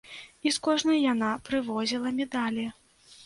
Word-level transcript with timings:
І 0.45 0.51
з 0.55 0.61
кожнай 0.67 1.03
яна 1.11 1.29
прывозіла 1.49 2.15
медалі. 2.21 2.65